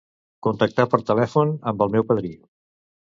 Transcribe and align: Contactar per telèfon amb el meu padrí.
Contactar 0.45 0.85
per 0.93 0.99
telèfon 1.09 1.51
amb 1.73 1.83
el 1.87 1.91
meu 1.97 2.07
padrí. 2.13 2.33